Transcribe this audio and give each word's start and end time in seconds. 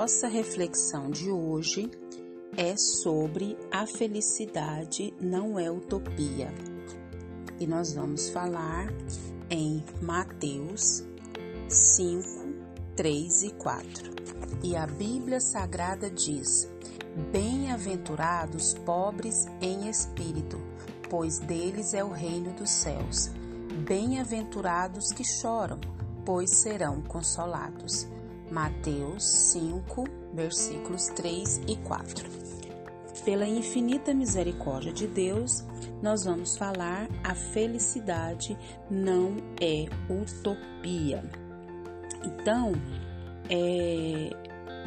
nossa 0.00 0.28
reflexão 0.28 1.10
de 1.10 1.28
hoje 1.28 1.90
é 2.56 2.76
sobre 2.76 3.58
a 3.68 3.84
felicidade 3.84 5.12
não 5.20 5.58
é 5.58 5.68
utopia. 5.68 6.54
E 7.58 7.66
nós 7.66 7.94
vamos 7.94 8.28
falar 8.28 8.86
em 9.50 9.82
Mateus 10.00 11.04
5, 11.68 12.22
3 12.94 13.42
e 13.42 13.50
4. 13.54 14.10
E 14.62 14.76
a 14.76 14.86
Bíblia 14.86 15.40
Sagrada 15.40 16.08
diz: 16.08 16.70
Bem-aventurados 17.32 18.74
pobres 18.74 19.46
em 19.60 19.90
espírito, 19.90 20.62
pois 21.10 21.40
deles 21.40 21.92
é 21.92 22.04
o 22.04 22.12
reino 22.12 22.52
dos 22.52 22.70
céus. 22.70 23.32
Bem-aventurados 23.84 25.10
que 25.10 25.24
choram, 25.24 25.80
pois 26.24 26.50
serão 26.58 27.02
consolados. 27.02 28.06
Mateus 28.50 29.52
5, 29.52 30.04
versículos 30.32 31.06
3 31.08 31.60
e 31.66 31.76
4. 31.76 32.28
Pela 33.24 33.46
infinita 33.46 34.14
misericórdia 34.14 34.92
de 34.92 35.06
Deus, 35.06 35.64
nós 36.02 36.24
vamos 36.24 36.56
falar 36.56 37.08
a 37.22 37.34
felicidade 37.34 38.56
não 38.90 39.36
é 39.60 39.86
utopia. 40.10 41.22
Então, 42.24 42.72
é, 43.50 44.30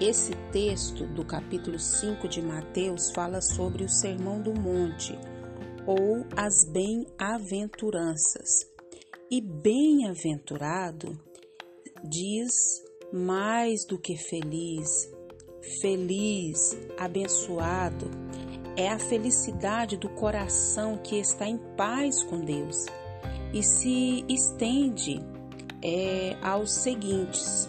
esse 0.00 0.34
texto 0.52 1.06
do 1.06 1.24
capítulo 1.24 1.78
5 1.78 2.26
de 2.28 2.40
Mateus 2.40 3.10
fala 3.10 3.42
sobre 3.42 3.84
o 3.84 3.88
Sermão 3.88 4.40
do 4.40 4.54
Monte 4.54 5.18
ou 5.86 6.24
as 6.36 6.64
bem-aventuranças. 6.72 8.48
E 9.30 9.40
bem-aventurado 9.40 11.18
diz 12.02 12.52
mais 13.12 13.84
do 13.84 13.98
que 13.98 14.16
feliz, 14.16 15.10
feliz, 15.80 16.76
abençoado. 16.98 18.10
É 18.76 18.88
a 18.88 18.98
felicidade 18.98 19.96
do 19.96 20.08
coração 20.08 20.96
que 20.96 21.16
está 21.16 21.46
em 21.46 21.58
paz 21.76 22.22
com 22.24 22.40
Deus 22.40 22.86
e 23.52 23.62
se 23.62 24.24
estende 24.28 25.20
é, 25.82 26.36
aos 26.42 26.72
seguintes: 26.72 27.68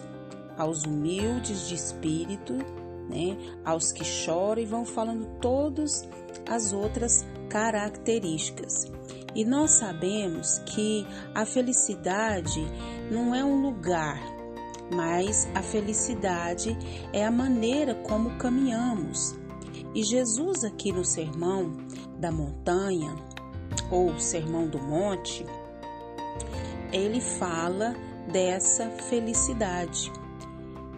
aos 0.56 0.84
humildes 0.84 1.68
de 1.68 1.74
espírito, 1.74 2.54
né, 3.08 3.36
aos 3.64 3.92
que 3.92 4.04
choram 4.04 4.62
e 4.62 4.66
vão 4.66 4.84
falando 4.84 5.26
todas 5.40 6.08
as 6.48 6.72
outras 6.72 7.26
características. 7.48 8.90
E 9.34 9.44
nós 9.44 9.72
sabemos 9.72 10.58
que 10.60 11.06
a 11.34 11.44
felicidade 11.46 12.60
não 13.10 13.34
é 13.34 13.42
um 13.42 13.62
lugar, 13.62 14.20
mas 14.94 15.48
a 15.54 15.62
felicidade 15.62 16.76
é 17.12 17.24
a 17.24 17.30
maneira 17.30 17.94
como 17.94 18.36
caminhamos. 18.38 19.34
E 19.94 20.02
Jesus, 20.02 20.64
aqui 20.64 20.92
no 20.92 21.04
Sermão 21.04 21.72
da 22.18 22.30
Montanha, 22.30 23.14
ou 23.90 24.18
Sermão 24.18 24.66
do 24.66 24.78
Monte, 24.78 25.44
ele 26.92 27.20
fala 27.20 27.94
dessa 28.30 28.90
felicidade. 28.90 30.10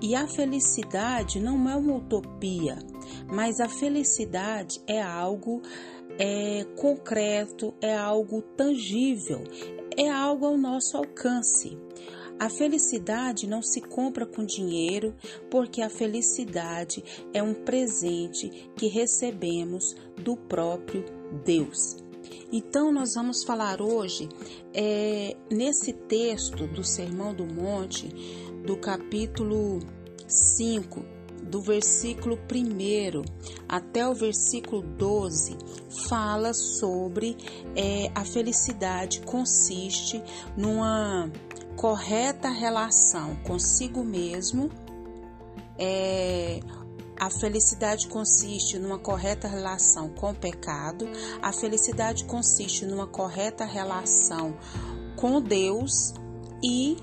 E 0.00 0.14
a 0.14 0.26
felicidade 0.26 1.40
não 1.40 1.68
é 1.68 1.76
uma 1.76 1.96
utopia, 1.96 2.78
mas 3.32 3.60
a 3.60 3.68
felicidade 3.68 4.80
é 4.86 5.00
algo 5.00 5.62
é, 6.18 6.64
concreto, 6.76 7.74
é 7.80 7.96
algo 7.96 8.42
tangível, 8.42 9.42
é 9.96 10.10
algo 10.10 10.46
ao 10.46 10.56
nosso 10.56 10.96
alcance. 10.96 11.78
A 12.38 12.48
felicidade 12.48 13.46
não 13.46 13.62
se 13.62 13.80
compra 13.80 14.26
com 14.26 14.44
dinheiro, 14.44 15.14
porque 15.50 15.80
a 15.80 15.88
felicidade 15.88 17.02
é 17.32 17.42
um 17.42 17.54
presente 17.54 18.70
que 18.76 18.88
recebemos 18.88 19.94
do 20.16 20.36
próprio 20.36 21.04
Deus. 21.44 21.96
Então, 22.52 22.92
nós 22.92 23.14
vamos 23.14 23.44
falar 23.44 23.80
hoje, 23.80 24.28
é, 24.72 25.36
nesse 25.50 25.92
texto 25.92 26.66
do 26.66 26.84
Sermão 26.84 27.34
do 27.34 27.46
Monte, 27.46 28.08
do 28.64 28.76
capítulo 28.76 29.80
5, 30.26 31.04
do 31.42 31.60
versículo 31.60 32.36
1 32.36 33.22
até 33.68 34.08
o 34.08 34.14
versículo 34.14 34.82
12, 34.82 35.56
fala 36.08 36.52
sobre 36.52 37.36
é, 37.76 38.10
a 38.14 38.24
felicidade 38.24 39.20
consiste 39.20 40.22
numa 40.56 41.30
correta 41.76 42.48
relação 42.48 43.36
consigo 43.36 44.02
mesmo. 44.04 44.70
É, 45.78 46.60
a 47.18 47.30
felicidade 47.30 48.08
consiste 48.08 48.78
numa 48.78 48.98
correta 48.98 49.48
relação 49.48 50.08
com 50.08 50.30
o 50.30 50.34
pecado, 50.34 51.08
a 51.40 51.52
felicidade 51.52 52.24
consiste 52.24 52.84
numa 52.84 53.06
correta 53.06 53.64
relação 53.64 54.56
com 55.16 55.40
Deus 55.40 56.12
e 56.62 56.96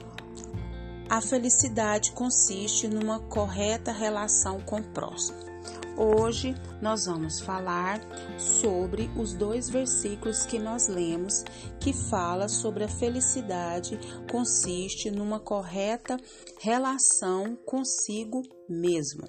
a 1.09 1.21
felicidade 1.21 2.11
consiste 2.11 2.87
numa 2.87 3.19
correta 3.19 3.91
relação 3.91 4.61
com 4.61 4.77
o 4.77 4.83
próximo. 4.83 5.50
Hoje 5.97 6.55
nós 6.81 7.05
vamos 7.05 7.41
falar 7.41 7.99
sobre 8.37 9.09
os 9.17 9.33
dois 9.33 9.69
versículos 9.69 10.45
que 10.45 10.57
nós 10.57 10.87
lemos 10.87 11.43
que 11.79 11.93
fala 11.93 12.47
sobre 12.47 12.83
a 12.83 12.87
felicidade 12.87 13.99
consiste 14.31 15.11
numa 15.11 15.39
correta 15.39 16.17
relação 16.59 17.55
consigo 17.65 18.41
mesmo. 18.67 19.27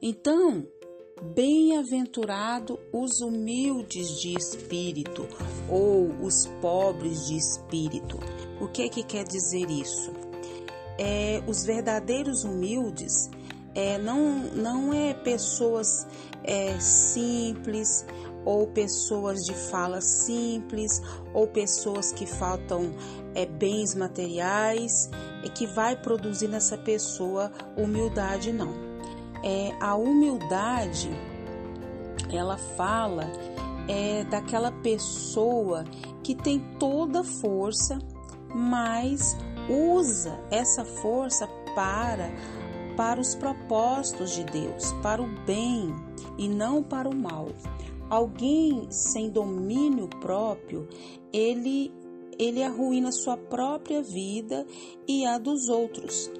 Então, 0.00 0.66
Bem-aventurado 1.34 2.80
os 2.90 3.20
humildes 3.20 4.18
de 4.22 4.32
espírito 4.38 5.28
ou 5.68 6.08
os 6.24 6.46
pobres 6.62 7.26
de 7.26 7.36
espírito. 7.36 8.18
O 8.58 8.66
que 8.68 8.88
que 8.88 9.02
quer 9.02 9.24
dizer 9.24 9.70
isso? 9.70 10.10
é, 11.00 11.42
os 11.46 11.64
verdadeiros 11.64 12.44
humildes 12.44 13.30
é, 13.74 13.98
não, 13.98 14.38
não 14.54 14.92
é 14.92 15.14
pessoas 15.14 16.06
é, 16.44 16.78
simples 16.80 18.04
ou 18.44 18.66
pessoas 18.66 19.44
de 19.44 19.54
fala 19.54 20.00
simples 20.00 21.02
ou 21.34 21.46
pessoas 21.46 22.12
que 22.12 22.26
faltam 22.26 22.92
é, 23.34 23.46
bens 23.46 23.94
materiais 23.94 25.10
e 25.44 25.48
que 25.50 25.66
vai 25.66 25.94
produzir 25.96 26.48
nessa 26.48 26.76
pessoa 26.76 27.52
humildade 27.76 28.52
não. 28.52 28.90
É 29.42 29.72
a 29.80 29.94
humildade 29.94 31.10
ela 32.30 32.56
fala 32.56 33.26
é 33.88 34.24
daquela 34.24 34.70
pessoa 34.70 35.84
que 36.22 36.34
tem 36.34 36.60
toda 36.78 37.24
força 37.24 37.98
mas 38.54 39.36
usa 39.68 40.38
essa 40.50 40.84
força 40.84 41.46
para 41.74 42.30
para 42.96 43.20
os 43.20 43.34
propósitos 43.34 44.32
de 44.32 44.44
Deus, 44.44 44.92
para 45.02 45.22
o 45.22 45.26
bem 45.44 45.94
e 46.38 46.48
não 46.48 46.82
para 46.82 47.08
o 47.08 47.14
mal. 47.14 47.48
Alguém 48.08 48.90
sem 48.90 49.30
domínio 49.30 50.08
próprio, 50.20 50.88
ele 51.32 51.92
ele 52.38 52.62
arruína 52.62 53.12
sua 53.12 53.36
própria 53.36 54.02
vida 54.02 54.66
e 55.06 55.26
a 55.26 55.36
dos 55.36 55.68
outros. 55.68 56.30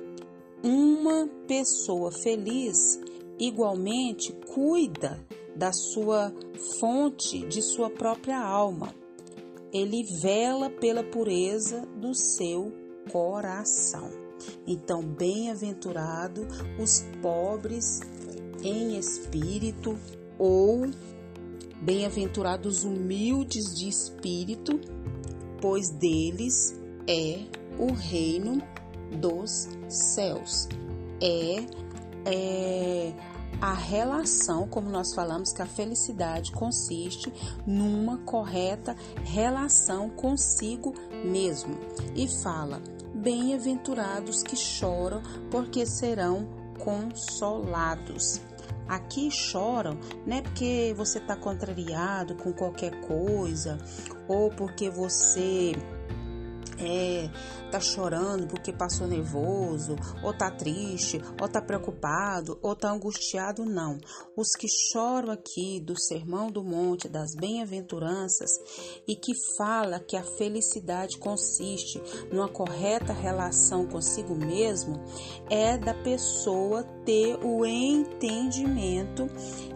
Uma 0.64 1.28
pessoa 1.46 2.10
feliz 2.10 2.98
igualmente 3.38 4.32
cuida 4.54 5.22
da 5.54 5.72
sua 5.72 6.32
fonte 6.80 7.46
de 7.46 7.60
sua 7.60 7.90
própria 7.90 8.38
alma. 8.38 8.94
Ele 9.72 10.02
vela 10.22 10.70
pela 10.70 11.04
pureza 11.04 11.82
do 11.96 12.14
seu 12.14 12.72
coração. 13.12 14.29
Então, 14.66 15.03
bem-aventurado 15.03 16.47
os 16.78 17.04
pobres 17.22 18.01
em 18.63 18.98
espírito, 18.98 19.98
ou 20.39 20.89
bem-aventurados 21.83 22.84
humildes 22.84 23.75
de 23.78 23.89
espírito, 23.89 24.81
pois 25.60 25.91
deles 25.91 26.75
é 27.07 27.41
o 27.78 27.92
reino 27.92 28.63
dos 29.19 29.69
céus. 29.89 30.69
É, 31.22 31.65
é 32.27 33.13
a 33.60 33.75
relação, 33.75 34.66
como 34.66 34.89
nós 34.89 35.13
falamos, 35.15 35.53
que 35.53 35.60
a 35.60 35.66
felicidade 35.66 36.53
consiste 36.53 37.33
numa 37.66 38.19
correta 38.19 38.97
relação 39.25 40.09
consigo 40.09 40.95
mesmo. 41.25 41.77
E 42.15 42.27
fala: 42.42 42.81
Bem-aventurados 43.20 44.42
que 44.42 44.56
choram, 44.56 45.22
porque 45.50 45.84
serão 45.84 46.48
consolados. 46.78 48.40
Aqui 48.88 49.30
choram, 49.30 49.98
não 50.26 50.38
é 50.38 50.42
porque 50.42 50.94
você 50.96 51.18
está 51.18 51.36
contrariado 51.36 52.34
com 52.34 52.52
qualquer 52.52 52.98
coisa, 53.02 53.78
ou 54.26 54.50
porque 54.50 54.88
você 54.88 55.72
é, 56.82 57.30
tá 57.71 57.80
chorando 57.80 58.47
porque 58.47 58.72
passou 58.72 59.06
nervoso, 59.06 59.97
ou 60.22 60.32
tá 60.32 60.50
triste, 60.50 61.21
ou 61.41 61.48
tá 61.48 61.60
preocupado, 61.60 62.59
ou 62.62 62.74
tá 62.74 62.91
angustiado, 62.91 63.65
não. 63.65 63.98
Os 64.36 64.48
que 64.59 64.66
choram 64.92 65.32
aqui 65.32 65.80
do 65.80 65.98
Sermão 65.98 66.50
do 66.50 66.62
Monte, 66.65 67.09
das 67.09 67.34
bem-aventuranças, 67.34 68.50
e 69.06 69.15
que 69.15 69.32
fala 69.56 70.00
que 70.00 70.16
a 70.16 70.24
felicidade 70.36 71.18
consiste 71.18 72.00
numa 72.32 72.48
correta 72.48 73.12
relação 73.12 73.86
consigo 73.86 74.34
mesmo, 74.34 75.00
é 75.48 75.77
da 75.77 75.94
pessoa 75.94 76.82
ter 77.04 77.38
o 77.44 77.65
entendimento 77.65 79.27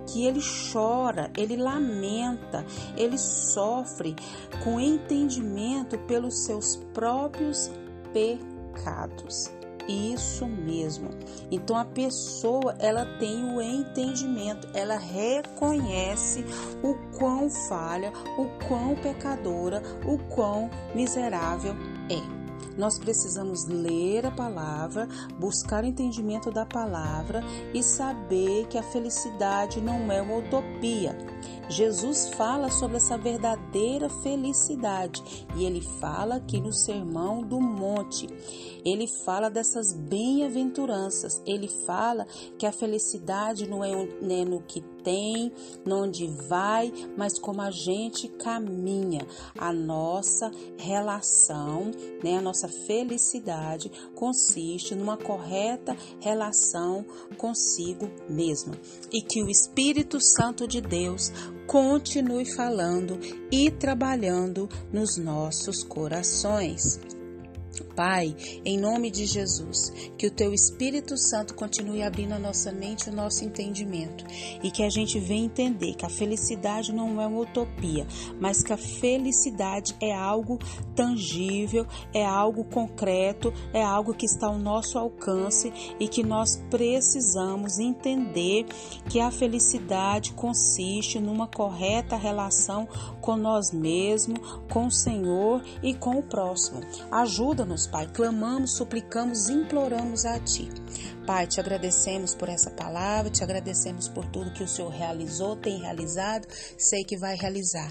que 0.06 0.26
ele 0.26 0.40
chora, 0.72 1.30
ele 1.36 1.56
lamenta, 1.56 2.64
ele 2.96 3.18
sofre 3.18 4.14
com 4.62 4.78
entendimento 4.78 5.98
pelos 6.06 6.44
seus 6.44 6.76
próprios 6.94 7.70
pecados. 8.12 9.50
Isso 9.86 10.46
mesmo. 10.46 11.10
Então 11.50 11.76
a 11.76 11.84
pessoa 11.84 12.74
ela 12.78 13.04
tem 13.18 13.44
o 13.44 13.60
entendimento, 13.60 14.66
ela 14.72 14.96
reconhece 14.96 16.42
o 16.82 16.94
quão 17.18 17.50
falha, 17.50 18.10
o 18.38 18.46
quão 18.66 18.94
pecadora, 18.94 19.82
o 20.06 20.16
quão 20.34 20.70
miserável 20.94 21.74
é. 22.08 22.44
Nós 22.78 22.98
precisamos 22.98 23.66
ler 23.66 24.26
a 24.26 24.30
palavra, 24.30 25.06
buscar 25.38 25.84
o 25.84 25.86
entendimento 25.86 26.50
da 26.50 26.64
palavra 26.64 27.42
e 27.72 27.82
saber 27.82 28.66
que 28.66 28.78
a 28.78 28.82
felicidade 28.82 29.80
não 29.80 30.10
é 30.10 30.20
uma 30.20 30.38
utopia. 30.38 31.16
Jesus 31.68 32.28
fala 32.34 32.70
sobre 32.70 32.96
essa 32.98 33.16
verdadeira 33.16 34.08
felicidade 34.08 35.22
e 35.56 35.64
ele 35.64 35.80
fala 35.80 36.36
aqui 36.36 36.60
no 36.60 36.72
Sermão 36.72 37.42
do 37.42 37.60
Monte. 37.60 38.28
Ele 38.84 39.06
fala 39.24 39.48
dessas 39.48 39.92
bem-aventuranças. 39.92 41.40
Ele 41.46 41.68
fala 41.68 42.26
que 42.58 42.66
a 42.66 42.72
felicidade 42.72 43.66
não 43.66 43.82
é 43.82 43.90
né, 44.20 44.44
no 44.44 44.60
que 44.60 44.82
tem, 45.02 45.52
onde 45.86 46.26
vai, 46.26 46.92
mas 47.16 47.38
como 47.38 47.62
a 47.62 47.70
gente 47.70 48.28
caminha. 48.28 49.26
A 49.58 49.72
nossa 49.72 50.50
relação, 50.76 51.90
né, 52.22 52.38
a 52.38 52.42
nossa 52.42 52.68
felicidade 52.68 53.90
consiste 54.14 54.94
numa 54.94 55.16
correta 55.16 55.96
relação 56.20 57.04
consigo 57.38 58.10
mesmo. 58.28 58.74
E 59.12 59.22
que 59.22 59.42
o 59.42 59.48
Espírito 59.48 60.20
Santo 60.20 60.68
de 60.68 60.80
Deus 60.80 61.32
continue 61.66 62.44
falando 62.44 63.18
e 63.50 63.70
trabalhando 63.70 64.68
nos 64.92 65.16
nossos 65.16 65.82
corações. 65.82 67.00
Pai, 67.82 68.36
em 68.64 68.78
nome 68.78 69.10
de 69.10 69.24
Jesus, 69.24 69.90
que 70.16 70.26
o 70.26 70.30
teu 70.30 70.52
Espírito 70.52 71.16
Santo 71.16 71.54
continue 71.54 72.02
abrindo 72.02 72.32
a 72.32 72.38
nossa 72.38 72.70
mente 72.70 73.06
e 73.06 73.10
o 73.10 73.14
nosso 73.14 73.44
entendimento 73.44 74.24
e 74.62 74.70
que 74.70 74.82
a 74.82 74.90
gente 74.90 75.18
venha 75.18 75.46
entender 75.46 75.94
que 75.94 76.04
a 76.04 76.10
felicidade 76.10 76.92
não 76.92 77.20
é 77.20 77.26
uma 77.26 77.40
utopia, 77.40 78.06
mas 78.38 78.62
que 78.62 78.72
a 78.72 78.76
felicidade 78.76 79.96
é 80.00 80.14
algo 80.14 80.58
tangível, 80.94 81.86
é 82.12 82.24
algo 82.24 82.64
concreto, 82.64 83.52
é 83.72 83.82
algo 83.82 84.14
que 84.14 84.26
está 84.26 84.46
ao 84.46 84.58
nosso 84.58 84.98
alcance 84.98 85.72
e 85.98 86.06
que 86.06 86.22
nós 86.22 86.62
precisamos 86.70 87.78
entender 87.78 88.66
que 89.08 89.20
a 89.20 89.30
felicidade 89.30 90.32
consiste 90.32 91.18
numa 91.18 91.46
correta 91.46 92.16
relação 92.16 92.86
com 93.20 93.36
nós 93.36 93.72
mesmos, 93.72 94.38
com 94.70 94.86
o 94.86 94.90
Senhor 94.90 95.62
e 95.82 95.94
com 95.94 96.18
o 96.18 96.22
próximo. 96.22 96.80
Ajuda-nos 97.64 97.86
Pai, 97.86 98.06
clamamos, 98.08 98.76
suplicamos, 98.76 99.48
imploramos 99.48 100.26
a 100.26 100.38
Ti. 100.38 100.68
Pai, 101.26 101.46
te 101.46 101.60
agradecemos 101.60 102.34
por 102.34 102.50
essa 102.50 102.70
palavra, 102.70 103.30
te 103.30 103.42
agradecemos 103.42 104.08
por 104.08 104.26
tudo 104.26 104.52
que 104.52 104.62
o 104.62 104.68
Senhor 104.68 104.92
realizou, 104.92 105.56
tem 105.56 105.80
realizado, 105.80 106.46
sei 106.76 107.04
que 107.04 107.16
vai 107.16 107.36
realizar. 107.36 107.90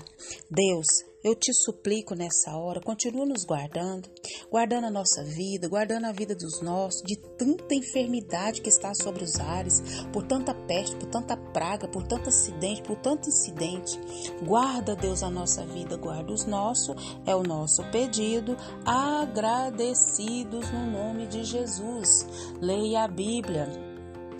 Deus, 0.49 0.85
eu 1.23 1.33
te 1.35 1.53
suplico 1.53 2.15
nessa 2.15 2.57
hora, 2.57 2.81
continua 2.81 3.25
nos 3.25 3.45
guardando, 3.45 4.09
guardando 4.51 4.87
a 4.87 4.91
nossa 4.91 5.23
vida, 5.23 5.69
guardando 5.69 6.05
a 6.05 6.11
vida 6.11 6.35
dos 6.35 6.61
nossos, 6.61 7.01
de 7.01 7.17
tanta 7.37 7.73
enfermidade 7.73 8.61
que 8.61 8.69
está 8.69 8.93
sobre 8.93 9.23
os 9.23 9.39
ares, 9.39 9.81
por 10.11 10.23
tanta 10.23 10.53
peste, 10.53 10.97
por 10.97 11.09
tanta 11.09 11.37
praga, 11.37 11.87
por 11.87 12.03
tanto 12.03 12.27
acidente, 12.27 12.83
por 12.83 12.97
tanto 12.97 13.29
incidente. 13.29 13.97
Guarda, 14.45 14.95
Deus, 14.95 15.23
a 15.23 15.29
nossa 15.29 15.65
vida, 15.65 15.95
guarda 15.95 16.33
os 16.33 16.45
nossos, 16.45 16.95
é 17.25 17.33
o 17.33 17.43
nosso 17.43 17.83
pedido, 17.89 18.57
agradecidos 18.85 20.69
no 20.71 20.91
nome 20.91 21.25
de 21.27 21.45
Jesus. 21.45 22.27
Leia 22.59 23.03
a 23.03 23.07
Bíblia 23.07 23.92